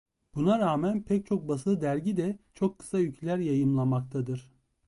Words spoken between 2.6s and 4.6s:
kısa öyküler yayımlamaktadır.